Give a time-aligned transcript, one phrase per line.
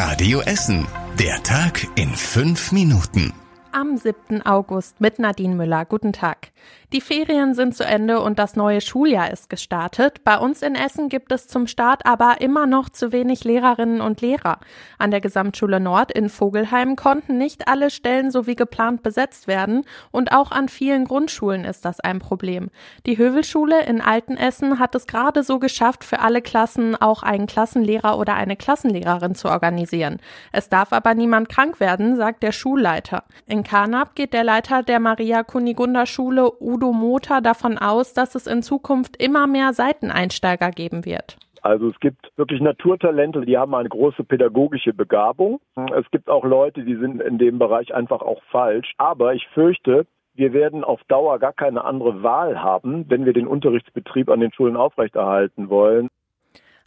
[0.00, 0.86] Radio Essen.
[1.18, 3.32] Der Tag in fünf Minuten.
[3.72, 4.42] Am 7.
[4.42, 5.84] August mit Nadine Müller.
[5.86, 6.52] Guten Tag.
[6.94, 10.24] Die Ferien sind zu Ende und das neue Schuljahr ist gestartet.
[10.24, 14.22] Bei uns in Essen gibt es zum Start aber immer noch zu wenig Lehrerinnen und
[14.22, 14.58] Lehrer.
[14.96, 19.84] An der Gesamtschule Nord in Vogelheim konnten nicht alle Stellen so wie geplant besetzt werden
[20.12, 22.70] und auch an vielen Grundschulen ist das ein Problem.
[23.04, 28.16] Die Hövelschule in Altenessen hat es gerade so geschafft, für alle Klassen auch einen Klassenlehrer
[28.16, 30.20] oder eine Klassenlehrerin zu organisieren.
[30.52, 33.24] Es darf aber niemand krank werden, sagt der Schulleiter.
[33.46, 38.46] In Karnap geht der Leiter der Maria Kunigunda Schule Udo Motor davon aus, dass es
[38.46, 41.36] in Zukunft immer mehr Seiteneinsteiger geben wird.
[41.62, 45.58] Also es gibt wirklich Naturtalente, die haben eine große pädagogische Begabung.
[45.96, 48.94] Es gibt auch Leute, die sind in dem Bereich einfach auch falsch.
[48.96, 53.48] Aber ich fürchte, wir werden auf Dauer gar keine andere Wahl haben, wenn wir den
[53.48, 56.07] Unterrichtsbetrieb an den Schulen aufrechterhalten wollen.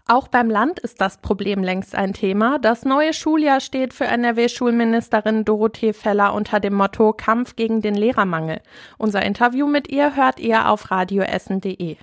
[0.07, 2.59] Auch beim Land ist das Problem längst ein Thema.
[2.59, 8.61] Das neue Schuljahr steht für NRW-Schulministerin Dorothee Feller unter dem Motto Kampf gegen den Lehrermangel.
[8.97, 11.97] Unser Interview mit ihr hört ihr auf radioessen.de.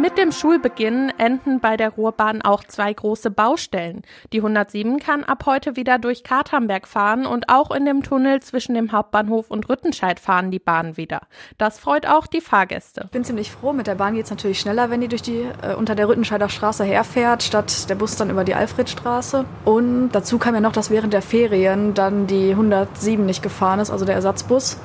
[0.00, 4.00] Mit dem Schulbeginn enden bei der Ruhrbahn auch zwei große Baustellen.
[4.32, 8.74] Die 107 kann ab heute wieder durch Katernberg fahren und auch in dem Tunnel zwischen
[8.74, 11.20] dem Hauptbahnhof und Rüttenscheid fahren die Bahnen wieder.
[11.58, 13.02] Das freut auch die Fahrgäste.
[13.04, 13.74] Ich bin ziemlich froh.
[13.74, 16.48] Mit der Bahn geht es natürlich schneller, wenn die durch die äh, unter der Rüttenscheider
[16.48, 19.44] Straße herfährt, statt der Bus dann über die Alfredstraße.
[19.66, 23.90] Und dazu kam ja noch, dass während der Ferien dann die 107 nicht gefahren ist,
[23.90, 24.78] also der Ersatzbus.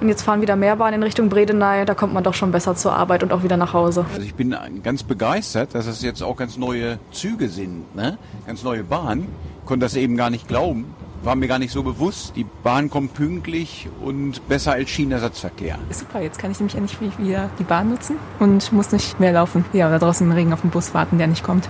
[0.00, 1.84] Und jetzt fahren wieder mehr Bahnen in Richtung Bredeney.
[1.84, 4.04] Da kommt man doch schon besser zur Arbeit und auch wieder nach Hause.
[4.12, 8.18] Also ich bin ganz begeistert, dass es jetzt auch ganz neue Züge sind, ne?
[8.46, 9.28] ganz neue Bahnen.
[9.64, 10.94] Konnte das eben gar nicht glauben.
[11.22, 12.36] War mir gar nicht so bewusst.
[12.36, 15.78] Die Bahn kommt pünktlich und besser als Schienenersatzverkehr.
[15.90, 19.64] Super, jetzt kann ich nämlich endlich wieder die Bahn nutzen und muss nicht mehr laufen.
[19.72, 21.68] Ja, oder draußen im Regen auf den Bus warten, der nicht kommt.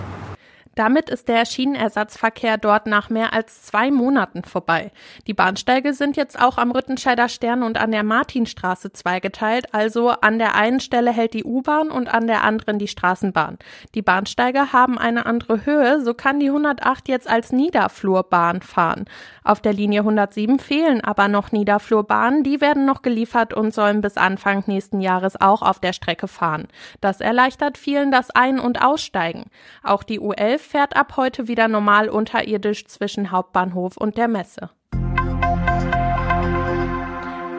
[0.77, 4.91] Damit ist der Schienenersatzverkehr dort nach mehr als zwei Monaten vorbei.
[5.25, 10.37] Die Bahnsteige sind jetzt auch am Rüttenscheider Stern und an der Martinstraße zweigeteilt, also an
[10.37, 13.57] der einen Stelle hält die U-Bahn und an der anderen die Straßenbahn.
[13.95, 19.05] Die Bahnsteige haben eine andere Höhe, so kann die 108 jetzt als Niederflurbahn fahren.
[19.43, 24.15] Auf der Linie 107 fehlen aber noch Niederflurbahnen, die werden noch geliefert und sollen bis
[24.15, 26.67] Anfang nächsten Jahres auch auf der Strecke fahren.
[27.01, 29.45] Das erleichtert vielen das Ein- und Aussteigen.
[29.81, 34.69] Auch die U11 fährt ab heute wieder normal unterirdisch zwischen Hauptbahnhof und der Messe.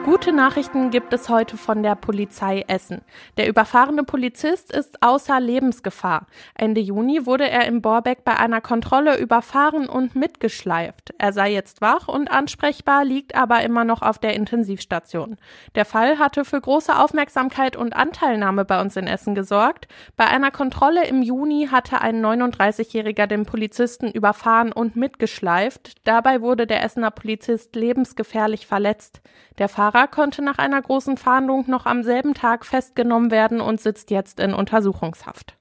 [0.09, 3.01] Gute Nachrichten gibt es heute von der Polizei Essen.
[3.37, 6.25] Der überfahrene Polizist ist außer Lebensgefahr.
[6.55, 11.13] Ende Juni wurde er im Borbeck bei einer Kontrolle überfahren und mitgeschleift.
[11.19, 15.37] Er sei jetzt wach und ansprechbar, liegt aber immer noch auf der Intensivstation.
[15.75, 19.87] Der Fall hatte für große Aufmerksamkeit und Anteilnahme bei uns in Essen gesorgt.
[20.17, 25.97] Bei einer Kontrolle im Juni hatte ein 39-Jähriger den Polizisten überfahren und mitgeschleift.
[26.03, 29.21] Dabei wurde der Essener Polizist lebensgefährlich verletzt.
[29.59, 34.11] Der Fahrer konnte nach einer großen Fahndung noch am selben Tag festgenommen werden und sitzt
[34.11, 35.58] jetzt in Untersuchungshaft.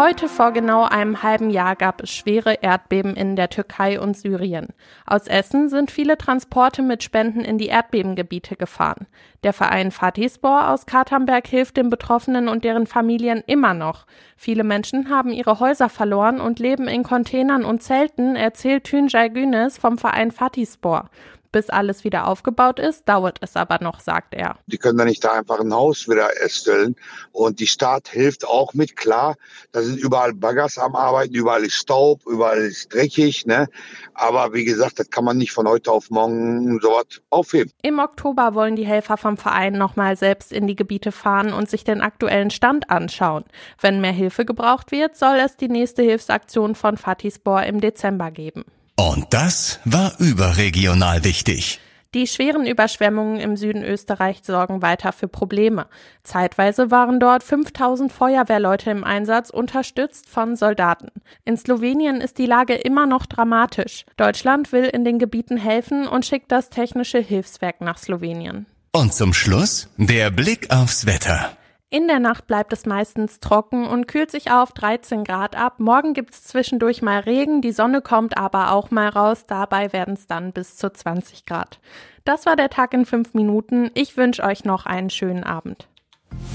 [0.00, 4.68] Heute vor genau einem halben Jahr gab es schwere Erdbeben in der Türkei und Syrien.
[5.04, 9.06] Aus Essen sind viele Transporte mit Spenden in die Erdbebengebiete gefahren.
[9.42, 14.06] Der Verein Fatihspor aus Katernberg hilft den Betroffenen und deren Familien immer noch.
[14.38, 19.76] Viele Menschen haben ihre Häuser verloren und leben in Containern und Zelten, erzählt Tünjay Günes
[19.76, 21.10] vom Verein Fatihspor.
[21.52, 24.56] Bis alles wieder aufgebaut ist, dauert es aber noch, sagt er.
[24.66, 26.94] Die können da nicht da einfach ein Haus wieder erstellen.
[27.32, 29.36] Und die Stadt hilft auch mit, klar.
[29.72, 33.46] Da sind überall Baggers am Arbeiten, überall ist Staub, überall ist dreckig.
[33.46, 33.68] Ne?
[34.14, 37.72] Aber wie gesagt, das kann man nicht von heute auf morgen so was aufheben.
[37.82, 41.84] Im Oktober wollen die Helfer vom Verein nochmal selbst in die Gebiete fahren und sich
[41.84, 43.44] den aktuellen Stand anschauen.
[43.80, 48.64] Wenn mehr Hilfe gebraucht wird, soll es die nächste Hilfsaktion von Fatispor im Dezember geben.
[49.00, 51.80] Und das war überregional wichtig.
[52.12, 55.86] Die schweren Überschwemmungen im Süden Österreichs sorgen weiter für Probleme.
[56.22, 61.08] Zeitweise waren dort 5000 Feuerwehrleute im Einsatz, unterstützt von Soldaten.
[61.46, 64.04] In Slowenien ist die Lage immer noch dramatisch.
[64.18, 68.66] Deutschland will in den Gebieten helfen und schickt das technische Hilfswerk nach Slowenien.
[68.92, 71.56] Und zum Schluss der Blick aufs Wetter.
[71.92, 75.80] In der Nacht bleibt es meistens trocken und kühlt sich auf 13 Grad ab.
[75.80, 79.44] Morgen gibt's zwischendurch mal Regen, die Sonne kommt aber auch mal raus.
[79.48, 81.80] Dabei werden es dann bis zu 20 Grad.
[82.24, 83.90] Das war der Tag in fünf Minuten.
[83.94, 85.88] Ich wünsche euch noch einen schönen Abend.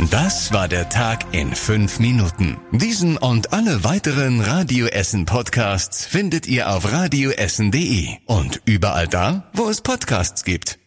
[0.10, 2.58] Das war der Tag in fünf Minuten.
[2.72, 9.68] Diesen und alle weiteren Radio Essen Podcasts findet ihr auf radioessen.de und überall da, wo
[9.68, 10.80] es Podcasts gibt.